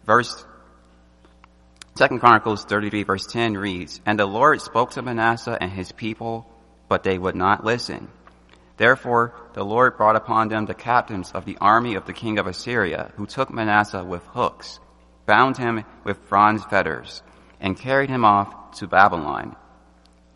Verse 0.04 0.44
Second 1.96 2.18
Chronicles 2.18 2.64
33 2.64 3.04
verse 3.04 3.26
10 3.26 3.56
reads, 3.56 4.00
And 4.04 4.18
the 4.18 4.26
Lord 4.26 4.60
spoke 4.60 4.90
to 4.92 5.02
Manasseh 5.02 5.56
and 5.60 5.70
his 5.70 5.92
people, 5.92 6.44
but 6.88 7.04
they 7.04 7.16
would 7.16 7.36
not 7.36 7.64
listen. 7.64 8.08
Therefore, 8.76 9.32
the 9.52 9.64
Lord 9.64 9.96
brought 9.96 10.16
upon 10.16 10.48
them 10.48 10.66
the 10.66 10.74
captains 10.74 11.30
of 11.30 11.44
the 11.44 11.56
army 11.60 11.94
of 11.94 12.06
the 12.06 12.12
king 12.12 12.38
of 12.38 12.48
Assyria, 12.48 13.12
who 13.16 13.26
took 13.26 13.52
Manasseh 13.52 14.02
with 14.02 14.24
hooks, 14.26 14.80
bound 15.26 15.56
him 15.56 15.84
with 16.02 16.28
bronze 16.28 16.64
fetters, 16.64 17.22
and 17.60 17.78
carried 17.78 18.10
him 18.10 18.24
off 18.24 18.72
to 18.78 18.88
Babylon. 18.88 19.54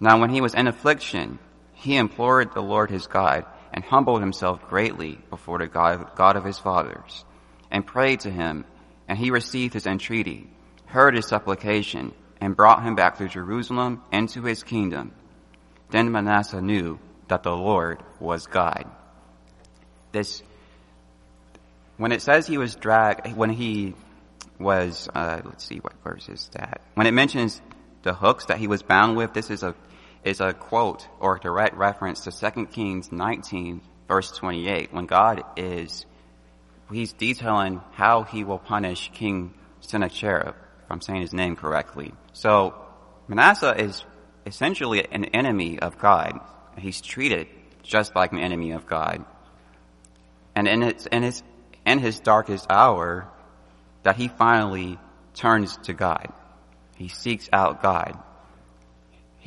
Now 0.00 0.21
when 0.21 0.31
he 0.31 0.40
was 0.40 0.55
in 0.55 0.67
affliction, 0.67 1.38
he 1.75 1.97
implored 1.97 2.52
the 2.52 2.62
Lord 2.62 2.90
his 2.90 3.07
God 3.07 3.45
and 3.73 3.85
humbled 3.85 4.21
himself 4.21 4.69
greatly 4.69 5.19
before 5.31 5.59
the 5.59 5.67
God, 5.67 6.14
God 6.17 6.37
of 6.37 6.45
his 6.45 6.59
fathers 6.59 7.25
and 7.71 7.87
prayed 7.87 8.21
to 8.21 8.31
him 8.31 8.64
and 9.09 9.19
he 9.19 9.31
received 9.31 9.75
his 9.75 9.87
entreaty, 9.87 10.49
heard 10.87 11.14
his 11.14 11.26
supplication 11.26 12.12
and 12.40 12.57
brought 12.57 12.83
him 12.83 12.95
back 12.95 13.19
to 13.19 13.28
Jerusalem 13.28 14.02
and 14.12 14.28
to 14.31 14.43
his 14.43 14.62
kingdom. 14.62 15.12
Then 15.90 16.12
Manasseh 16.12 16.61
knew 16.61 16.99
that 17.28 17.43
the 17.43 17.55
Lord 17.55 18.02
was 18.21 18.47
God. 18.47 18.85
This, 20.12 20.43
when 21.97 22.12
it 22.12 22.23
says 22.23 22.47
he 22.47 22.59
was 22.59 22.75
dragged, 22.75 23.35
when 23.35 23.50
he 23.50 23.95
was, 24.59 25.09
uh, 25.14 25.40
let's 25.45 25.64
see, 25.64 25.78
what 25.78 25.95
verse 26.05 26.28
is 26.28 26.50
that? 26.52 26.81
When 26.95 27.07
it 27.07 27.12
mentions 27.12 27.61
the 28.02 28.14
hooks 28.14 28.47
that 28.47 28.59
he 28.59 28.67
was 28.67 28.83
bound 28.83 29.17
with, 29.17 29.33
this 29.33 29.50
is 29.50 29.62
a 29.62 29.75
is 30.25 30.40
a 30.40 30.52
quote 30.52 31.06
or 31.20 31.37
a 31.37 31.40
direct 31.40 31.76
reference 31.76 32.20
to 32.20 32.32
2 32.32 32.66
Kings 32.66 33.12
19 33.12 33.80
verse 34.08 34.30
28 34.32 34.92
when 34.92 35.06
God 35.06 35.44
is, 35.56 36.06
he's 36.90 37.12
detailing 37.12 37.80
how 37.92 38.22
he 38.22 38.42
will 38.42 38.58
punish 38.58 39.10
King 39.12 39.54
Sennacherib, 39.80 40.54
if 40.84 40.90
I'm 40.90 41.00
saying 41.00 41.20
his 41.20 41.34
name 41.34 41.54
correctly. 41.54 42.12
So 42.32 42.75
Manasseh 43.28 43.80
is 43.80 44.02
essentially 44.46 45.06
an 45.12 45.26
enemy 45.26 45.78
of 45.78 45.98
God. 45.98 46.40
He's 46.78 47.00
treated 47.00 47.46
just 47.82 48.16
like 48.16 48.32
an 48.32 48.38
enemy 48.38 48.72
of 48.72 48.87
God. 48.87 49.25
And 50.54 50.66
in 50.66 50.82
in 50.82 51.22
his, 51.22 51.42
in 51.87 51.98
his 51.98 52.18
darkest 52.18 52.66
hour, 52.70 53.28
that 54.02 54.16
he 54.16 54.28
finally 54.28 54.98
turns 55.34 55.76
to 55.84 55.92
God. 55.92 56.32
He 56.96 57.08
seeks 57.08 57.48
out 57.52 57.82
God 57.82 58.18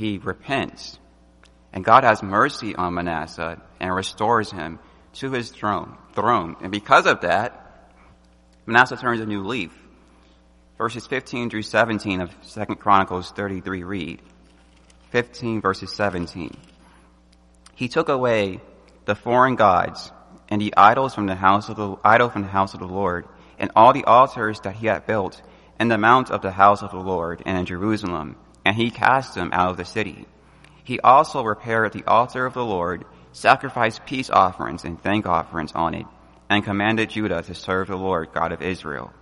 he 0.02 0.18
repents. 0.18 0.98
And 1.72 1.86
God 1.86 2.04
has 2.04 2.24
mercy 2.24 2.76
on 2.76 2.96
Manasseh 2.96 3.62
and 3.80 3.96
restores 3.96 4.52
him 4.52 4.80
to 5.14 5.32
his 5.32 5.52
throne, 5.52 5.96
throne. 6.14 6.56
And 6.62 6.72
because 6.72 7.06
of 7.06 7.22
that, 7.22 7.92
Manasseh 8.66 8.98
turns 8.98 9.22
a 9.22 9.26
new 9.26 9.44
leaf. 9.44 9.72
Verses 10.78 11.06
15 11.06 11.52
through 11.52 11.62
17 11.62 12.20
of 12.20 12.32
2 12.52 12.76
Chronicles 12.76 13.32
33 13.32 13.84
read. 13.84 14.22
15 15.12 15.62
verses 15.62 15.94
17. 15.94 16.58
He 17.76 17.88
took 17.88 18.10
away 18.10 18.60
the 19.06 19.16
foreign 19.16 19.56
gods 19.56 20.12
and 20.50 20.60
the 20.60 20.74
idols 20.76 21.14
from 21.14 21.28
the 21.28 21.36
house 21.36 21.70
of 21.70 21.76
the 21.76 21.96
idol 22.04 22.30
from 22.30 22.42
the 22.42 22.48
house 22.48 22.74
of 22.74 22.80
the 22.80 22.88
Lord 22.88 23.28
and 23.60 23.72
all 23.76 23.94
the 23.94 24.06
altars 24.06 24.60
that 24.62 24.76
he 24.76 24.88
had 24.88 25.06
built 25.06 25.42
in 25.80 25.90
the 25.90 25.98
mount 25.98 26.32
of 26.32 26.42
the 26.42 26.52
house 26.52 26.82
of 26.82 26.92
the 26.92 26.98
Lord 26.98 27.44
and 27.46 27.58
in 27.58 27.66
Jerusalem 27.66 28.36
and 28.66 28.76
he 28.76 28.92
cast 28.92 29.36
them 29.36 29.50
out 29.54 29.72
of 29.72 29.78
the 29.78 29.86
city. 29.86 30.26
He 30.84 31.00
also 31.00 31.44
repaired 31.44 31.94
the 31.94 32.04
altar 32.06 32.46
of 32.46 32.54
the 32.54 32.66
Lord, 32.66 33.06
sacrificed 33.32 34.06
peace 34.06 34.30
offerings 34.30 34.84
and 34.84 35.02
thank 35.02 35.26
offerings 35.26 35.72
on 35.74 35.94
it, 35.94 36.06
and 36.50 36.64
commanded 36.64 37.10
Judah 37.10 37.42
to 37.44 37.56
serve 37.56 37.88
the 37.88 37.96
Lord 37.96 38.34
God 38.34 38.52
of 38.52 38.62
Israel. 38.62 39.14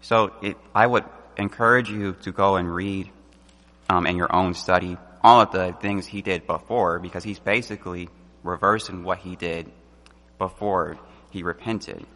So 0.00 0.32
it, 0.42 0.56
I 0.74 0.86
would 0.86 1.04
encourage 1.36 1.90
you 1.90 2.14
to 2.22 2.32
go 2.32 2.56
and 2.56 2.72
read 2.72 3.10
um, 3.88 4.06
in 4.06 4.16
your 4.16 4.34
own 4.34 4.54
study 4.54 4.98
all 5.22 5.40
of 5.40 5.50
the 5.50 5.74
things 5.80 6.06
he 6.06 6.22
did 6.22 6.46
before, 6.46 6.98
because 6.98 7.24
he's 7.24 7.40
basically 7.40 8.08
reversing 8.42 9.02
what 9.02 9.18
he 9.18 9.34
did 9.36 9.70
before 10.38 10.98
he 11.30 11.42
repented. 11.42 12.06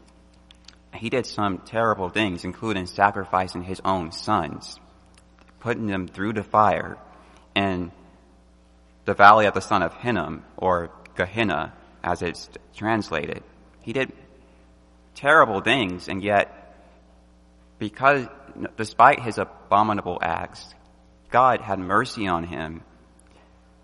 He 0.94 1.10
did 1.10 1.26
some 1.26 1.58
terrible 1.58 2.10
things, 2.10 2.44
including 2.44 2.86
sacrificing 2.86 3.62
his 3.62 3.80
own 3.84 4.12
sons 4.12 4.78
putting 5.62 5.86
them 5.86 6.08
through 6.08 6.32
the 6.32 6.42
fire 6.42 6.98
in 7.54 7.92
the 9.04 9.14
valley 9.14 9.46
of 9.46 9.54
the 9.54 9.60
son 9.60 9.82
of 9.82 9.94
Hinnom, 9.94 10.44
or 10.56 10.90
Gehenna, 11.16 11.72
as 12.02 12.20
it's 12.20 12.50
translated. 12.76 13.42
He 13.82 13.92
did 13.92 14.12
terrible 15.14 15.60
things, 15.60 16.08
and 16.08 16.22
yet, 16.22 16.76
because, 17.78 18.26
despite 18.76 19.20
his 19.20 19.38
abominable 19.38 20.18
acts, 20.20 20.74
God 21.30 21.60
had 21.60 21.78
mercy 21.78 22.26
on 22.26 22.44
him 22.44 22.82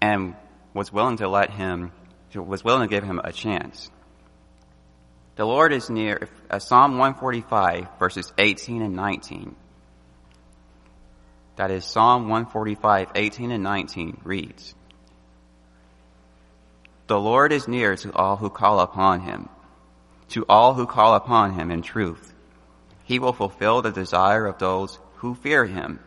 and 0.01 0.35
was 0.75 0.93
willing 0.93 1.19
to 1.19 1.29
let 1.29 1.51
him, 1.51 1.93
was 2.35 2.65
willing 2.65 2.89
to 2.89 2.95
give 2.95 3.05
him 3.05 3.21
a 3.23 3.33
chance. 3.33 3.89
The 5.37 5.45
Lord 5.45 5.73
is 5.73 5.89
near, 5.89 6.29
uh, 6.51 6.59
Psalm 6.59 6.99
145 6.99 7.99
verses 8.01 8.33
18 8.37 8.83
and 8.83 8.95
19 8.95 9.55
that 11.59 11.73
is 11.73 11.85
Psalm 11.85 12.29
145, 12.29 13.09
18 13.17 13.50
and 13.50 13.65
19 13.65 14.21
reads, 14.23 14.77
The 17.09 17.19
Lord 17.19 17.53
is 17.53 17.67
near 17.67 17.97
to 17.97 18.12
all 18.12 18.37
who 18.37 18.49
call 18.49 18.79
upon 18.79 19.23
him, 19.23 19.49
to 20.29 20.47
all 20.49 20.75
who 20.75 20.87
call 20.87 21.17
upon 21.17 21.55
him 21.55 21.73
in 21.73 21.83
truth. 21.83 22.33
He 23.03 23.19
will 23.19 23.33
fulfill 23.33 23.83
the 23.83 23.91
desire 23.91 24.47
of 24.47 24.59
those 24.59 25.00
who 25.17 25.35
fear 25.35 25.65
him. 25.65 25.99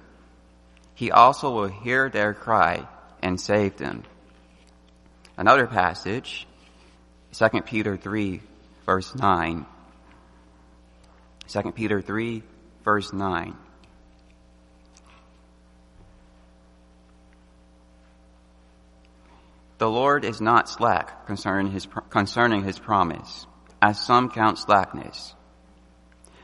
He 0.95 1.11
also 1.11 1.51
will 1.51 1.67
hear 1.67 2.09
their 2.09 2.33
cry 2.33 2.87
and 3.21 3.39
save 3.39 3.75
them. 3.75 4.03
Another 5.35 5.67
passage, 5.67 6.47
2 7.33 7.61
Peter 7.63 7.97
3, 7.97 8.41
verse 8.85 9.13
9. 9.13 9.65
2 11.49 11.71
Peter 11.73 12.01
3, 12.01 12.41
verse 12.85 13.11
9. 13.11 13.57
The 19.81 19.89
Lord 19.89 20.25
is 20.25 20.39
not 20.39 20.69
slack 20.69 21.25
concerning 21.25 21.71
his, 21.71 21.87
concerning 22.11 22.63
his 22.63 22.77
promise, 22.77 23.47
as 23.81 23.99
some 23.99 24.29
count 24.29 24.59
slackness, 24.59 25.33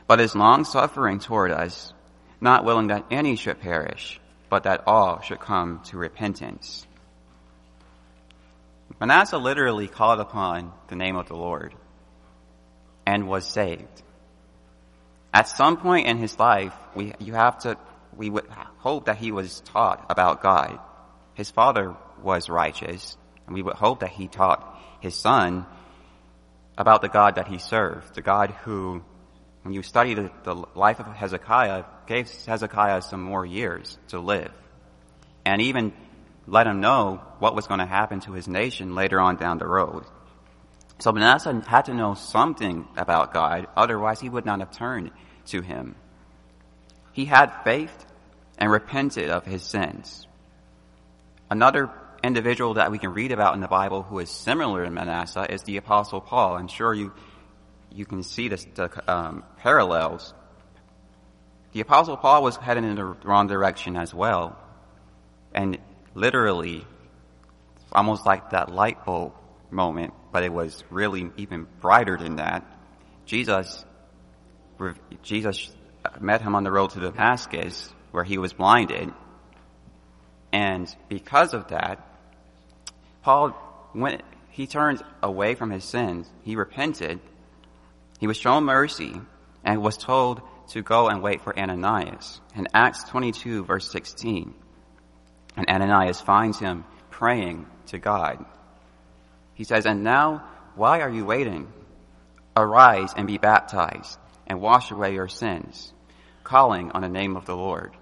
but 0.08 0.18
is 0.18 0.34
long 0.34 0.64
suffering 0.64 1.20
toward 1.20 1.52
us, 1.52 1.92
not 2.40 2.64
willing 2.64 2.88
that 2.88 3.06
any 3.12 3.36
should 3.36 3.60
perish, 3.60 4.20
but 4.50 4.64
that 4.64 4.82
all 4.88 5.20
should 5.20 5.38
come 5.38 5.82
to 5.84 5.96
repentance. 5.96 6.84
Manasseh 8.98 9.38
literally 9.38 9.86
called 9.86 10.18
upon 10.18 10.72
the 10.88 10.96
name 10.96 11.14
of 11.14 11.28
the 11.28 11.36
Lord 11.36 11.76
and 13.06 13.28
was 13.28 13.46
saved. 13.46 14.02
At 15.32 15.46
some 15.46 15.76
point 15.76 16.08
in 16.08 16.18
his 16.18 16.36
life, 16.40 16.74
we, 16.96 17.12
you 17.20 17.34
have 17.34 17.60
to, 17.60 17.78
we 18.16 18.30
would 18.30 18.48
hope 18.78 19.04
that 19.04 19.18
he 19.18 19.30
was 19.30 19.60
taught 19.60 20.06
about 20.10 20.42
God. 20.42 20.80
His 21.34 21.52
father 21.52 21.94
was 22.20 22.48
righteous, 22.48 23.16
and 23.48 23.54
we 23.54 23.62
would 23.62 23.74
hope 23.74 24.00
that 24.00 24.10
he 24.10 24.28
taught 24.28 24.78
his 25.00 25.14
son 25.14 25.66
about 26.76 27.00
the 27.00 27.08
God 27.08 27.36
that 27.36 27.48
he 27.48 27.58
served, 27.58 28.14
the 28.14 28.22
God 28.22 28.50
who, 28.62 29.02
when 29.62 29.74
you 29.74 29.82
study 29.82 30.14
the, 30.14 30.30
the 30.44 30.54
life 30.74 31.00
of 31.00 31.06
Hezekiah, 31.06 31.84
gave 32.06 32.30
Hezekiah 32.46 33.02
some 33.02 33.22
more 33.22 33.44
years 33.44 33.98
to 34.08 34.20
live. 34.20 34.52
And 35.44 35.62
even 35.62 35.94
let 36.46 36.66
him 36.66 36.80
know 36.80 37.22
what 37.38 37.54
was 37.54 37.66
going 37.66 37.80
to 37.80 37.86
happen 37.86 38.20
to 38.20 38.32
his 38.32 38.46
nation 38.46 38.94
later 38.94 39.18
on 39.18 39.36
down 39.36 39.58
the 39.58 39.66
road. 39.66 40.04
So 40.98 41.10
Manasseh 41.10 41.62
had 41.66 41.86
to 41.86 41.94
know 41.94 42.14
something 42.14 42.86
about 42.96 43.32
God, 43.32 43.66
otherwise 43.76 44.20
he 44.20 44.28
would 44.28 44.44
not 44.44 44.60
have 44.60 44.72
turned 44.72 45.10
to 45.46 45.62
him. 45.62 45.94
He 47.12 47.24
had 47.24 47.64
faith 47.64 48.06
and 48.58 48.70
repented 48.70 49.30
of 49.30 49.46
his 49.46 49.62
sins. 49.62 50.26
Another 51.50 51.90
individual 52.22 52.74
that 52.74 52.90
we 52.90 52.98
can 52.98 53.10
read 53.10 53.32
about 53.32 53.54
in 53.54 53.60
the 53.60 53.68
Bible 53.68 54.02
who 54.02 54.18
is 54.18 54.30
similar 54.30 54.84
to 54.84 54.90
Manasseh 54.90 55.46
is 55.52 55.62
the 55.62 55.76
Apostle 55.76 56.20
Paul. 56.20 56.56
I'm 56.56 56.68
sure 56.68 56.92
you 56.94 57.12
you 57.90 58.04
can 58.04 58.22
see 58.22 58.48
this, 58.48 58.66
the 58.74 58.90
um, 59.10 59.44
parallels. 59.58 60.34
The 61.72 61.80
Apostle 61.80 62.16
Paul 62.16 62.42
was 62.42 62.56
heading 62.56 62.84
in 62.84 62.94
the 62.96 63.04
wrong 63.04 63.46
direction 63.46 63.96
as 63.96 64.14
well, 64.14 64.58
and 65.54 65.78
literally, 66.14 66.86
almost 67.92 68.26
like 68.26 68.50
that 68.50 68.70
light 68.70 69.04
bulb 69.04 69.32
moment, 69.70 70.14
but 70.32 70.42
it 70.42 70.52
was 70.52 70.82
really 70.90 71.30
even 71.36 71.66
brighter 71.80 72.16
than 72.16 72.36
that. 72.36 72.64
Jesus, 73.26 73.84
Jesus 75.22 75.70
met 76.20 76.40
him 76.40 76.54
on 76.54 76.64
the 76.64 76.70
road 76.70 76.90
to 76.90 77.00
Damascus 77.00 77.92
where 78.10 78.24
he 78.24 78.38
was 78.38 78.52
blinded. 78.52 79.12
And 80.52 80.94
because 81.08 81.52
of 81.52 81.68
that, 81.68 82.07
Paul 83.28 83.54
went, 83.94 84.22
he 84.48 84.66
turned 84.66 85.02
away 85.22 85.54
from 85.54 85.70
his 85.70 85.84
sins. 85.84 86.30
He 86.44 86.56
repented. 86.56 87.20
He 88.18 88.26
was 88.26 88.38
shown 88.38 88.64
mercy 88.64 89.20
and 89.62 89.82
was 89.82 89.98
told 89.98 90.40
to 90.68 90.80
go 90.80 91.08
and 91.08 91.22
wait 91.22 91.42
for 91.42 91.54
Ananias. 91.54 92.40
In 92.56 92.68
Acts 92.72 93.04
22 93.04 93.64
verse 93.64 93.92
16, 93.92 94.54
and 95.58 95.68
Ananias 95.68 96.22
finds 96.22 96.58
him 96.58 96.86
praying 97.10 97.66
to 97.88 97.98
God. 97.98 98.46
He 99.52 99.64
says, 99.64 99.84
And 99.84 100.02
now, 100.02 100.48
why 100.74 101.02
are 101.02 101.10
you 101.10 101.26
waiting? 101.26 101.70
Arise 102.56 103.12
and 103.14 103.26
be 103.26 103.36
baptized 103.36 104.18
and 104.46 104.58
wash 104.58 104.90
away 104.90 105.12
your 105.12 105.28
sins, 105.28 105.92
calling 106.44 106.92
on 106.92 107.02
the 107.02 107.10
name 107.10 107.36
of 107.36 107.44
the 107.44 107.56
Lord. 107.56 107.92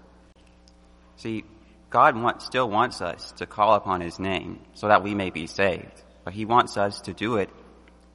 See, 1.17 1.43
God 1.89 2.15
want, 2.15 2.41
still 2.41 2.69
wants 2.69 3.01
us 3.01 3.31
to 3.37 3.45
call 3.45 3.75
upon 3.75 4.01
His 4.01 4.19
name 4.19 4.59
so 4.73 4.87
that 4.87 5.03
we 5.03 5.15
may 5.15 5.29
be 5.29 5.47
saved. 5.47 6.03
But 6.23 6.33
He 6.33 6.45
wants 6.45 6.77
us 6.77 7.01
to 7.01 7.13
do 7.13 7.37
it 7.37 7.49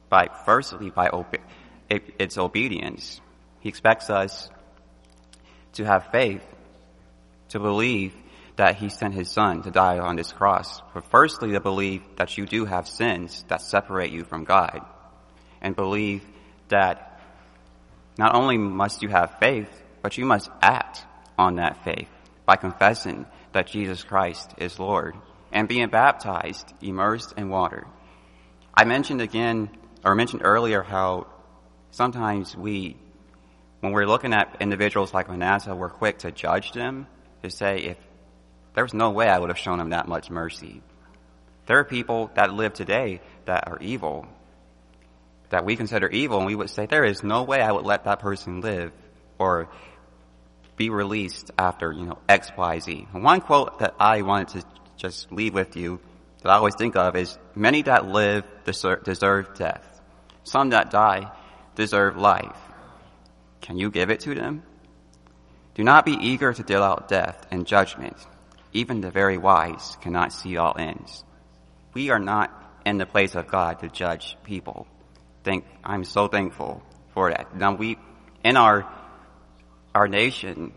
by, 0.09 0.29
firstly, 0.45 0.89
by 0.89 1.09
obe- 1.09 1.41
its 1.89 2.37
obedience. 2.37 3.19
He 3.59 3.69
expects 3.69 4.09
us 4.09 4.49
to 5.73 5.85
have 5.85 6.11
faith, 6.11 6.43
to 7.49 7.59
believe 7.59 8.13
that 8.55 8.75
he 8.75 8.89
sent 8.89 9.13
his 9.13 9.31
son 9.31 9.63
to 9.63 9.71
die 9.71 9.99
on 9.99 10.15
this 10.15 10.31
cross. 10.31 10.81
But 10.93 11.09
firstly, 11.09 11.53
to 11.53 11.59
believe 11.59 12.03
that 12.17 12.37
you 12.37 12.45
do 12.45 12.65
have 12.65 12.87
sins 12.87 13.43
that 13.47 13.61
separate 13.61 14.11
you 14.11 14.23
from 14.23 14.43
God. 14.43 14.81
And 15.61 15.75
believe 15.75 16.23
that 16.67 17.19
not 18.17 18.35
only 18.35 18.57
must 18.57 19.01
you 19.01 19.09
have 19.09 19.39
faith, 19.39 19.69
but 20.01 20.17
you 20.17 20.25
must 20.25 20.49
act 20.61 21.03
on 21.37 21.55
that 21.55 21.83
faith 21.83 22.09
by 22.45 22.57
confessing 22.57 23.25
that 23.53 23.67
Jesus 23.67 24.03
Christ 24.03 24.53
is 24.57 24.79
Lord 24.79 25.15
and 25.51 25.67
being 25.67 25.89
baptized, 25.89 26.73
immersed 26.81 27.33
in 27.37 27.49
water. 27.49 27.87
I 28.73 28.85
mentioned 28.85 29.21
again, 29.21 29.69
or 30.03 30.15
mentioned 30.15 30.41
earlier 30.43 30.81
how 30.81 31.27
sometimes 31.91 32.55
we, 32.57 32.97
when 33.79 33.93
we're 33.93 34.07
looking 34.07 34.33
at 34.33 34.57
individuals 34.59 35.13
like 35.13 35.29
Manasseh, 35.29 35.75
we're 35.75 35.89
quick 35.89 36.19
to 36.19 36.31
judge 36.31 36.71
them, 36.71 37.07
to 37.43 37.49
say 37.49 37.77
if 37.79 37.97
there's 38.73 38.93
no 38.93 39.11
way 39.11 39.29
I 39.29 39.37
would 39.37 39.49
have 39.49 39.59
shown 39.59 39.79
him 39.79 39.91
that 39.91 40.07
much 40.07 40.31
mercy. 40.31 40.81
There 41.67 41.77
are 41.77 41.83
people 41.83 42.31
that 42.33 42.51
live 42.53 42.73
today 42.73 43.21
that 43.45 43.67
are 43.67 43.77
evil, 43.79 44.25
that 45.49 45.63
we 45.63 45.75
consider 45.75 46.07
evil, 46.07 46.39
and 46.39 46.47
we 46.47 46.55
would 46.55 46.71
say, 46.71 46.87
there 46.87 47.05
is 47.05 47.23
no 47.23 47.43
way 47.43 47.61
I 47.61 47.71
would 47.71 47.85
let 47.85 48.05
that 48.05 48.19
person 48.19 48.61
live 48.61 48.91
or 49.37 49.69
be 50.75 50.89
released 50.89 51.51
after, 51.57 51.91
you 51.91 52.05
know, 52.05 52.17
X, 52.27 52.51
Y, 52.57 52.79
Z. 52.79 53.07
One 53.11 53.41
quote 53.41 53.79
that 53.79 53.95
I 53.99 54.21
wanted 54.21 54.61
to 54.61 54.67
just 54.97 55.31
leave 55.31 55.53
with 55.53 55.75
you 55.75 55.99
that 56.41 56.49
I 56.49 56.55
always 56.55 56.75
think 56.75 56.95
of 56.95 57.15
is, 57.15 57.37
many 57.55 57.83
that 57.83 58.05
live 58.07 58.43
deserve 58.65 59.53
death. 59.55 60.01
Some 60.43 60.71
that 60.71 60.91
die 60.91 61.31
deserve 61.75 62.17
life. 62.17 62.57
Can 63.61 63.77
you 63.77 63.89
give 63.89 64.09
it 64.09 64.21
to 64.21 64.35
them? 64.35 64.63
Do 65.75 65.83
not 65.83 66.05
be 66.05 66.13
eager 66.13 66.53
to 66.53 66.63
deal 66.63 66.83
out 66.83 67.07
death 67.07 67.47
and 67.49 67.65
judgment 67.65 68.17
even 68.73 69.01
the 69.01 69.11
very 69.11 69.37
wise 69.37 69.97
cannot 70.01 70.33
see 70.33 70.57
all 70.57 70.75
ends. 70.77 71.23
We 71.93 72.09
are 72.09 72.19
not 72.19 72.51
in 72.85 72.97
the 72.97 73.05
place 73.05 73.35
of 73.35 73.47
God 73.47 73.79
to 73.79 73.87
judge 73.87 74.35
people. 74.43 74.87
Think, 75.43 75.65
I'm 75.83 76.03
so 76.03 76.27
thankful 76.27 76.81
for 77.13 77.29
that. 77.29 77.55
Now 77.55 77.75
we, 77.75 77.97
in 78.43 78.57
our, 78.57 78.91
our 79.93 80.07
nation, 80.07 80.73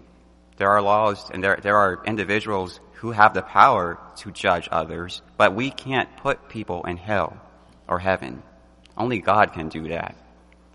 there 0.56 0.70
are 0.70 0.82
laws 0.82 1.30
and 1.30 1.42
there, 1.42 1.58
there 1.62 1.76
are 1.76 2.02
individuals 2.04 2.80
who 2.94 3.10
have 3.12 3.34
the 3.34 3.42
power 3.42 3.98
to 4.16 4.30
judge 4.30 4.68
others, 4.70 5.22
but 5.36 5.54
we 5.54 5.70
can't 5.70 6.16
put 6.18 6.48
people 6.48 6.84
in 6.84 6.96
hell 6.96 7.36
or 7.88 7.98
heaven. 7.98 8.42
Only 8.96 9.18
God 9.18 9.52
can 9.52 9.68
do 9.68 9.88
that. 9.88 10.16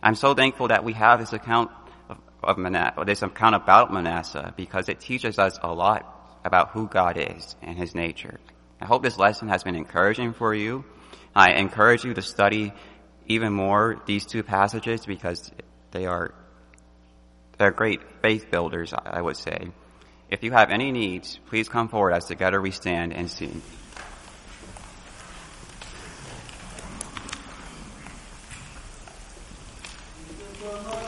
I'm 0.03 0.15
so 0.15 0.33
thankful 0.33 0.69
that 0.69 0.83
we 0.83 0.93
have 0.93 1.19
this 1.19 1.33
account 1.33 1.71
of, 2.09 2.17
of 2.43 2.57
Manasseh, 2.57 3.03
this 3.05 3.21
account 3.21 3.55
about 3.55 3.91
Manasseh 3.91 4.53
because 4.55 4.89
it 4.89 4.99
teaches 4.99 5.39
us 5.39 5.59
a 5.61 5.73
lot 5.73 6.39
about 6.43 6.71
who 6.71 6.87
God 6.87 7.17
is 7.17 7.55
and 7.61 7.77
His 7.77 7.93
nature. 7.93 8.39
I 8.79 8.85
hope 8.85 9.03
this 9.03 9.17
lesson 9.17 9.47
has 9.49 9.63
been 9.63 9.75
encouraging 9.75 10.33
for 10.33 10.53
you. 10.53 10.85
I 11.35 11.53
encourage 11.53 12.03
you 12.03 12.13
to 12.13 12.21
study 12.21 12.73
even 13.27 13.53
more 13.53 14.01
these 14.05 14.25
two 14.25 14.43
passages 14.43 15.05
because 15.05 15.51
they 15.91 16.05
are 16.05 16.33
they're 17.61 17.69
great 17.69 18.01
faith 18.23 18.49
builders, 18.49 18.91
I 18.91 19.21
would 19.21 19.37
say. 19.37 19.69
If 20.31 20.43
you 20.43 20.51
have 20.51 20.71
any 20.71 20.91
needs, 20.91 21.39
please 21.47 21.69
come 21.69 21.89
forward 21.89 22.13
as 22.13 22.25
together 22.25 22.59
we 22.59 22.71
stand 22.71 23.13
and 23.13 23.29
sing. 23.29 23.61
Come 30.59 31.00